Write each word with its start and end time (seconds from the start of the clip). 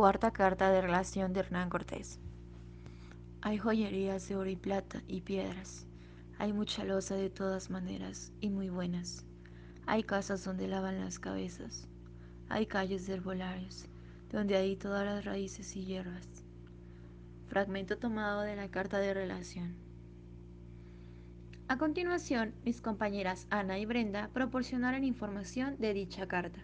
Cuarta 0.00 0.30
carta 0.30 0.70
de 0.70 0.80
relación 0.80 1.34
de 1.34 1.40
Hernán 1.40 1.68
Cortés. 1.68 2.18
Hay 3.42 3.58
joyerías 3.58 4.26
de 4.26 4.34
oro 4.34 4.48
y 4.48 4.56
plata 4.56 5.02
y 5.06 5.20
piedras. 5.20 5.86
Hay 6.38 6.54
mucha 6.54 6.84
loza 6.84 7.16
de 7.16 7.28
todas 7.28 7.68
maneras 7.68 8.32
y 8.40 8.48
muy 8.48 8.70
buenas. 8.70 9.26
Hay 9.84 10.02
casas 10.04 10.42
donde 10.42 10.68
lavan 10.68 11.00
las 11.00 11.18
cabezas. 11.18 11.86
Hay 12.48 12.64
calles 12.64 13.06
de 13.06 13.12
herbolarios, 13.12 13.84
donde 14.32 14.56
hay 14.56 14.74
todas 14.74 15.04
las 15.04 15.26
raíces 15.26 15.76
y 15.76 15.84
hierbas. 15.84 16.46
Fragmento 17.48 17.98
tomado 17.98 18.40
de 18.40 18.56
la 18.56 18.70
carta 18.70 19.00
de 19.00 19.12
relación. 19.12 19.76
A 21.68 21.76
continuación, 21.76 22.54
mis 22.64 22.80
compañeras 22.80 23.46
Ana 23.50 23.78
y 23.78 23.84
Brenda 23.84 24.30
proporcionaron 24.32 25.04
información 25.04 25.76
de 25.78 25.92
dicha 25.92 26.26
carta. 26.26 26.62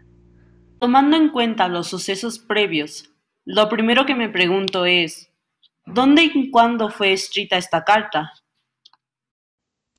Tomando 0.78 1.18
en 1.18 1.28
cuenta 1.28 1.68
los 1.68 1.86
sucesos 1.86 2.38
previos 2.38 3.12
lo 3.46 3.68
primero 3.68 4.04
que 4.06 4.16
me 4.16 4.28
pregunto 4.28 4.84
es, 4.86 5.30
¿dónde 5.86 6.24
y 6.24 6.50
cuándo 6.50 6.90
fue 6.90 7.12
escrita 7.12 7.56
esta 7.56 7.84
carta? 7.84 8.32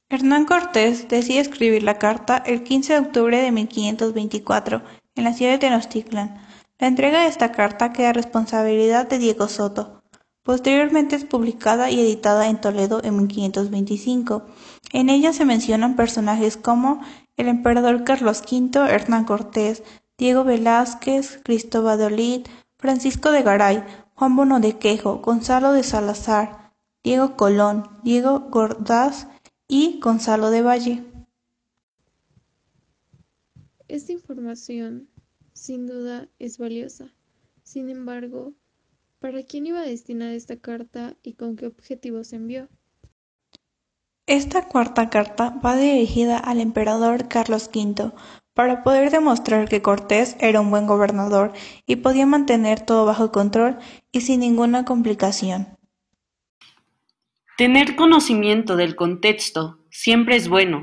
Hernán 0.09 0.43
Cortés 0.43 1.07
decide 1.07 1.39
escribir 1.39 1.83
la 1.83 1.97
carta 1.97 2.43
el 2.45 2.63
15 2.63 2.93
de 2.93 2.99
octubre 2.99 3.41
de 3.41 3.51
1524 3.53 4.81
en 5.15 5.23
la 5.23 5.33
ciudad 5.33 5.53
de 5.53 5.59
Tenochtitlan. 5.59 6.45
La 6.77 6.87
entrega 6.87 7.21
de 7.21 7.27
esta 7.27 7.53
carta 7.53 7.93
queda 7.93 8.09
a 8.09 8.13
responsabilidad 8.13 9.07
de 9.07 9.17
Diego 9.17 9.47
Soto. 9.47 10.03
Posteriormente 10.43 11.15
es 11.15 11.23
publicada 11.23 11.89
y 11.89 12.01
editada 12.01 12.49
en 12.49 12.59
Toledo 12.59 13.01
en 13.01 13.15
1525. 13.15 14.45
En 14.91 15.09
ella 15.09 15.31
se 15.31 15.45
mencionan 15.45 15.95
personajes 15.95 16.57
como 16.57 17.01
el 17.37 17.47
emperador 17.47 18.03
Carlos 18.03 18.43
V, 18.49 18.93
Hernán 18.93 19.23
Cortés, 19.23 19.83
Diego 20.17 20.43
Velázquez, 20.43 21.39
Cristóbal 21.43 21.97
de 21.97 22.05
Olid, 22.05 22.47
Francisco 22.79 23.31
de 23.31 23.41
Garay, 23.41 23.83
Juan 24.13 24.35
Bono 24.35 24.59
de 24.59 24.77
Quejo, 24.77 25.17
Gonzalo 25.19 25.71
de 25.71 25.83
Salazar, 25.83 26.73
Diego 27.03 27.35
Colón, 27.35 27.89
Diego 28.03 28.49
Gordaz 28.51 29.27
y 29.67 29.99
Gonzalo 29.99 30.51
de 30.51 30.61
Valle. 30.61 31.03
Esta 33.87 34.11
información, 34.11 35.09
sin 35.53 35.87
duda, 35.87 36.27
es 36.39 36.57
valiosa. 36.57 37.13
Sin 37.63 37.89
embargo, 37.89 38.53
¿para 39.19 39.43
quién 39.43 39.65
iba 39.65 39.81
destinada 39.81 40.33
esta 40.33 40.57
carta 40.57 41.15
y 41.23 41.33
con 41.33 41.55
qué 41.55 41.67
objetivo 41.67 42.23
se 42.23 42.35
envió? 42.35 42.67
Esta 44.25 44.67
cuarta 44.67 45.09
carta 45.09 45.49
va 45.65 45.77
dirigida 45.77 46.37
al 46.37 46.59
emperador 46.59 47.29
Carlos 47.29 47.69
V, 47.73 48.11
para 48.57 48.81
poder 48.81 49.11
demostrar 49.11 49.69
que 49.69 49.83
Cortés 49.83 50.35
era 50.39 50.59
un 50.61 50.71
buen 50.71 50.87
gobernador 50.87 51.53
y 51.85 51.97
podía 51.97 52.25
mantener 52.25 52.81
todo 52.81 53.05
bajo 53.05 53.31
control 53.31 53.77
y 54.11 54.21
sin 54.21 54.39
ninguna 54.39 54.83
complicación. 54.83 55.77
Tener 57.55 57.95
conocimiento 57.95 58.75
del 58.75 58.95
contexto 58.95 59.85
siempre 59.91 60.37
es 60.37 60.49
bueno, 60.49 60.81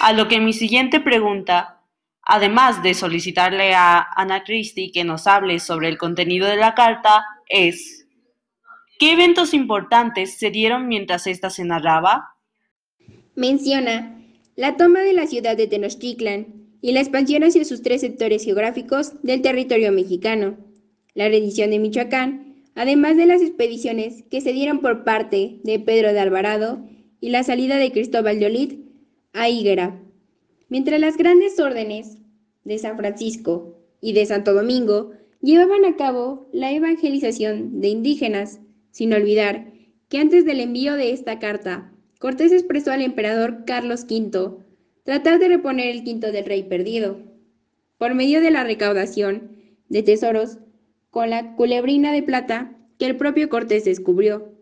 a 0.00 0.12
lo 0.12 0.26
que 0.26 0.40
mi 0.40 0.52
siguiente 0.52 0.98
pregunta, 0.98 1.82
además 2.20 2.82
de 2.82 2.94
solicitarle 2.94 3.74
a 3.76 4.04
Ana 4.16 4.42
Christie 4.42 4.90
que 4.90 5.04
nos 5.04 5.28
hable 5.28 5.60
sobre 5.60 5.90
el 5.90 5.98
contenido 5.98 6.48
de 6.48 6.56
la 6.56 6.74
carta, 6.74 7.24
es 7.48 8.08
¿qué 8.98 9.12
eventos 9.12 9.54
importantes 9.54 10.36
se 10.36 10.50
dieron 10.50 10.88
mientras 10.88 11.28
ésta 11.28 11.48
se 11.48 11.64
narraba? 11.64 12.34
Menciona 13.36 14.18
la 14.56 14.76
toma 14.76 14.98
de 15.02 15.12
la 15.12 15.28
ciudad 15.28 15.56
de 15.56 15.68
Tenochtitlan, 15.68 16.63
y 16.84 16.92
la 16.92 17.00
expansión 17.00 17.42
hacia 17.44 17.64
sus 17.64 17.80
tres 17.80 18.02
sectores 18.02 18.44
geográficos 18.44 19.14
del 19.22 19.40
territorio 19.40 19.90
mexicano, 19.90 20.58
la 21.14 21.30
rendición 21.30 21.70
de 21.70 21.78
Michoacán, 21.78 22.56
además 22.74 23.16
de 23.16 23.24
las 23.24 23.40
expediciones 23.40 24.22
que 24.24 24.42
se 24.42 24.52
dieron 24.52 24.80
por 24.80 25.02
parte 25.02 25.60
de 25.64 25.80
Pedro 25.80 26.12
de 26.12 26.20
Alvarado 26.20 26.86
y 27.22 27.30
la 27.30 27.42
salida 27.42 27.78
de 27.78 27.90
Cristóbal 27.90 28.38
de 28.38 28.44
Olid 28.44 28.72
a 29.32 29.48
Higuera. 29.48 29.98
Mientras 30.68 31.00
las 31.00 31.16
grandes 31.16 31.58
órdenes 31.58 32.18
de 32.64 32.76
San 32.76 32.98
Francisco 32.98 33.78
y 34.02 34.12
de 34.12 34.26
Santo 34.26 34.52
Domingo 34.52 35.12
llevaban 35.40 35.86
a 35.86 35.96
cabo 35.96 36.50
la 36.52 36.70
evangelización 36.70 37.80
de 37.80 37.88
indígenas, 37.88 38.60
sin 38.90 39.14
olvidar 39.14 39.72
que 40.10 40.18
antes 40.18 40.44
del 40.44 40.60
envío 40.60 40.96
de 40.96 41.12
esta 41.12 41.38
carta, 41.38 41.94
Cortés 42.18 42.52
expresó 42.52 42.90
al 42.92 43.00
emperador 43.00 43.64
Carlos 43.64 44.02
V 44.02 44.62
tratar 45.04 45.38
de 45.38 45.48
reponer 45.48 45.88
el 45.88 46.02
quinto 46.02 46.32
del 46.32 46.44
rey 46.44 46.64
perdido, 46.64 47.18
por 47.98 48.14
medio 48.14 48.40
de 48.40 48.50
la 48.50 48.64
recaudación 48.64 49.52
de 49.88 50.02
tesoros 50.02 50.58
con 51.10 51.30
la 51.30 51.54
culebrina 51.54 52.12
de 52.12 52.22
plata 52.22 52.76
que 52.98 53.06
el 53.06 53.16
propio 53.16 53.48
Cortés 53.48 53.84
descubrió. 53.84 54.52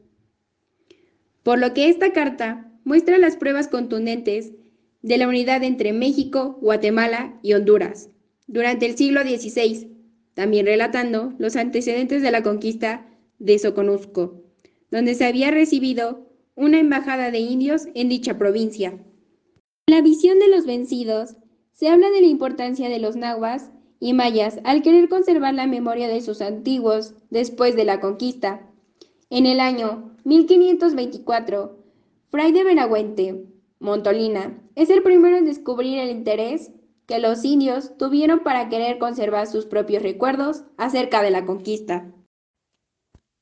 Por 1.42 1.58
lo 1.58 1.72
que 1.72 1.88
esta 1.88 2.12
carta 2.12 2.70
muestra 2.84 3.19
las 3.19 3.36
pruebas 3.36 3.69
contundentes 3.69 4.52
de 5.00 5.19
la 5.19 5.28
unidad 5.28 5.62
entre 5.62 5.92
México, 5.92 6.58
Guatemala 6.60 7.38
y 7.42 7.54
Honduras 7.54 8.10
durante 8.47 8.86
el 8.86 8.97
siglo 8.97 9.22
XVI, 9.22 9.91
también 10.34 10.66
relatando 10.66 11.34
los 11.38 11.56
antecedentes 11.56 12.22
de 12.22 12.31
la 12.31 12.42
conquista 12.42 13.06
de 13.38 13.58
Soconusco, 13.58 14.42
donde 14.91 15.14
se 15.14 15.25
había 15.25 15.50
recibido 15.50 16.28
una 16.54 16.78
embajada 16.78 17.31
de 17.31 17.38
indios 17.38 17.86
en 17.94 18.08
dicha 18.08 18.38
provincia. 18.38 18.98
La 19.88 20.00
visión 20.00 20.38
de 20.38 20.48
los 20.48 20.65
vencidos, 20.65 21.37
se 21.72 21.88
habla 21.88 22.10
de 22.10 22.20
la 22.20 22.28
importancia 22.28 22.88
de 22.88 22.98
los 22.98 23.16
nahuas 23.16 23.70
y 23.98 24.12
mayas 24.12 24.60
al 24.65 24.82
querer 24.82 25.09
conservar 25.09 25.54
la 25.54 25.66
memoria 25.66 26.09
de 26.09 26.20
sus 26.20 26.41
antiguos 26.41 27.15
después 27.31 27.75
de 27.75 27.84
la 27.84 28.00
conquista. 28.00 28.69
En 29.31 29.47
el 29.47 29.59
año 29.60 30.12
1524, 30.25 31.78
Fray 32.31 32.53
de 32.53 32.65
Benagüente, 32.65 33.44
Montolina, 33.81 34.59
es 34.76 34.91
el 34.91 35.03
primero 35.03 35.37
en 35.37 35.44
descubrir 35.44 35.99
el 35.99 36.10
interés 36.10 36.70
que 37.06 37.19
los 37.19 37.44
indios 37.44 37.97
tuvieron 37.99 38.41
para 38.41 38.69
querer 38.69 38.99
conservar 38.99 39.47
sus 39.47 39.66
propios 39.66 40.03
recuerdos 40.03 40.64
acerca 40.76 41.22
de 41.22 41.31
la 41.31 41.44
conquista. 41.44 42.10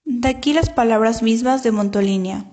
De 0.04 0.28
aquí 0.28 0.52
las 0.52 0.70
palabras 0.70 1.22
mismas 1.22 1.62
de 1.62 1.72
Montolinia. 1.72 2.50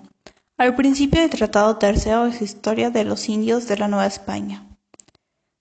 Al 0.58 0.74
principio 0.74 1.20
del 1.20 1.30
Tratado 1.30 1.76
Tercero 1.76 2.26
es 2.26 2.42
historia 2.42 2.90
de 2.90 3.04
los 3.04 3.28
indios 3.28 3.68
de 3.68 3.78
la 3.78 3.86
Nueva 3.86 4.06
España. 4.06 4.66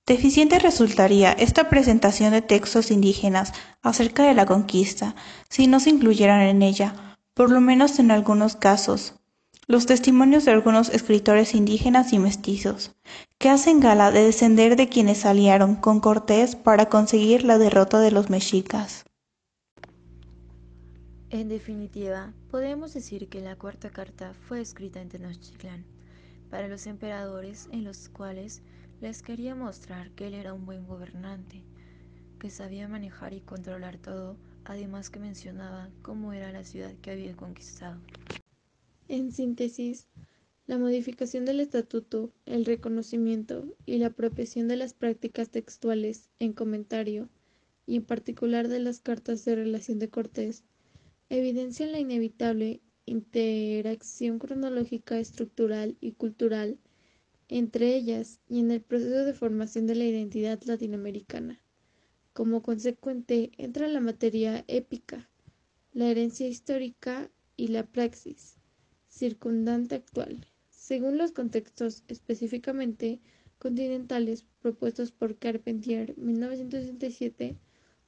Deficiente 0.07 0.57
resultaría 0.57 1.33
esta 1.33 1.69
presentación 1.69 2.31
de 2.31 2.41
textos 2.41 2.89
indígenas 2.89 3.53
acerca 3.83 4.23
de 4.23 4.33
la 4.33 4.47
conquista 4.47 5.13
si 5.49 5.67
no 5.67 5.79
se 5.79 5.91
incluyeran 5.91 6.41
en 6.41 6.63
ella, 6.63 7.15
por 7.35 7.51
lo 7.51 7.61
menos 7.61 7.99
en 7.99 8.09
algunos 8.09 8.55
casos, 8.55 9.13
los 9.67 9.85
testimonios 9.85 10.45
de 10.45 10.51
algunos 10.51 10.89
escritores 10.89 11.53
indígenas 11.53 12.11
y 12.11 12.17
mestizos, 12.17 12.95
que 13.37 13.49
hacen 13.51 13.79
gala 13.79 14.09
de 14.09 14.23
descender 14.23 14.77
de 14.77 14.89
quienes 14.89 15.27
aliaron 15.27 15.75
con 15.75 15.99
Cortés 15.99 16.55
para 16.55 16.87
conseguir 16.87 17.43
la 17.43 17.59
derrota 17.59 17.99
de 17.99 18.09
los 18.09 18.31
mexicas. 18.31 19.05
En 21.29 21.49
definitiva, 21.49 22.33
podemos 22.49 22.93
decir 22.93 23.27
que 23.27 23.41
la 23.41 23.57
cuarta 23.57 23.89
carta 23.89 24.33
fue 24.33 24.61
escrita 24.61 25.01
en 25.01 25.09
Tenochtitlán 25.09 25.83
para 26.49 26.69
los 26.69 26.87
emperadores 26.87 27.67
en 27.73 27.83
los 27.83 28.07
cuales 28.07 28.61
les 29.01 29.21
quería 29.21 29.53
mostrar 29.53 30.11
que 30.11 30.27
él 30.27 30.35
era 30.35 30.53
un 30.53 30.65
buen 30.65 30.87
gobernante, 30.87 31.63
que 32.39 32.49
sabía 32.49 32.87
manejar 32.87 33.33
y 33.33 33.41
controlar 33.41 33.97
todo, 33.97 34.37
además 34.63 35.09
que 35.09 35.19
mencionaba 35.19 35.89
cómo 36.01 36.31
era 36.31 36.53
la 36.53 36.63
ciudad 36.63 36.93
que 37.01 37.11
había 37.11 37.35
conquistado. 37.35 37.99
En 39.09 39.33
síntesis, 39.33 40.07
la 40.65 40.77
modificación 40.77 41.43
del 41.43 41.59
estatuto, 41.59 42.31
el 42.45 42.63
reconocimiento 42.63 43.65
y 43.85 43.97
la 43.97 44.07
apropiación 44.07 44.69
de 44.69 44.77
las 44.77 44.93
prácticas 44.93 45.49
textuales 45.49 46.29
en 46.39 46.53
comentario, 46.53 47.27
y 47.85 47.97
en 47.97 48.05
particular 48.05 48.69
de 48.69 48.79
las 48.79 49.01
cartas 49.01 49.43
de 49.43 49.55
relación 49.55 49.99
de 49.99 50.09
Cortés, 50.09 50.63
evidencian 51.29 51.91
la 51.91 51.99
inevitable 51.99 52.81
interacción 53.05 54.39
cronológica, 54.39 55.19
estructural 55.19 55.97
y 56.01 56.11
cultural 56.13 56.77
entre 57.49 57.95
ellas 57.95 58.39
y 58.49 58.59
en 58.59 58.71
el 58.71 58.81
proceso 58.81 59.23
de 59.23 59.33
formación 59.33 59.87
de 59.87 59.95
la 59.95 60.05
identidad 60.05 60.61
latinoamericana. 60.63 61.61
Como 62.33 62.61
consecuente 62.61 63.51
entra 63.57 63.87
la 63.87 64.01
materia 64.01 64.65
épica, 64.67 65.29
la 65.93 66.09
herencia 66.09 66.47
histórica 66.47 67.31
y 67.55 67.69
la 67.69 67.83
praxis 67.83 68.57
circundante 69.09 69.95
actual, 69.95 70.45
según 70.69 71.17
los 71.17 71.31
contextos 71.31 72.03
específicamente 72.07 73.19
continentales 73.57 74.45
propuestos 74.61 75.11
por 75.11 75.37
Carpentier 75.37 76.15
1967 76.17 77.57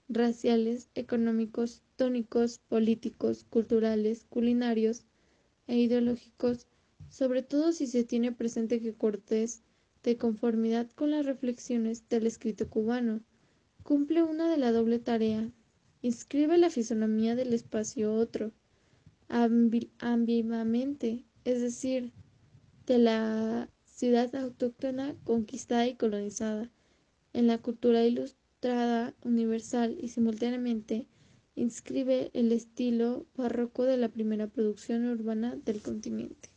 raciales, 0.10 0.90
económicos, 0.96 1.82
tónicos, 1.96 2.60
políticos, 2.68 3.46
culturales, 3.50 4.26
culinarios 4.30 5.06
e 5.68 5.78
ideológicos, 5.78 6.68
sobre 7.10 7.44
todo 7.44 7.72
si 7.72 7.88
se 7.88 8.04
tiene 8.04 8.32
presente 8.32 8.82
que 8.82 8.94
Cortés, 8.94 9.62
de 10.04 10.18
conformidad 10.18 10.90
con 10.92 11.12
las 11.12 11.26
reflexiones 11.26 12.08
del 12.10 12.28
escrito 12.28 12.70
cubano, 12.70 13.22
cumple 13.84 14.24
una 14.24 14.50
de 14.50 14.58
la 14.58 14.72
doble 14.72 15.00
tarea 15.00 15.52
inscribe 16.02 16.58
la 16.58 16.70
fisonomía 16.70 17.36
del 17.36 17.54
espacio 17.54 18.14
otro, 18.14 18.52
ambiguamente, 19.28 21.26
es 21.44 21.62
decir, 21.62 22.14
de 22.86 22.98
la 22.98 23.70
ciudad 23.86 24.34
autóctona 24.36 25.16
conquistada 25.24 25.88
y 25.88 25.96
colonizada, 25.96 26.72
en 27.34 27.48
la 27.48 27.58
cultura 27.60 28.02
ilustrada 28.62 29.16
universal 29.24 29.98
y 30.02 30.10
simultáneamente 30.10 31.08
inscribe 31.56 32.30
el 32.34 32.52
estilo 32.52 33.26
barroco 33.36 33.86
de 33.86 33.96
la 33.96 34.10
primera 34.10 34.48
producción 34.48 35.06
urbana 35.06 35.56
del 35.56 35.82
continente. 35.82 36.50